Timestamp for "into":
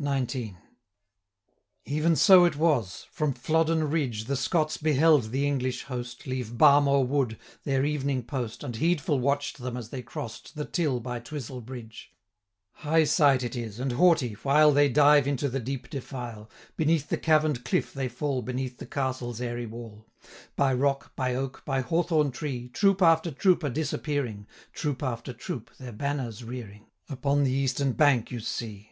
15.28-15.48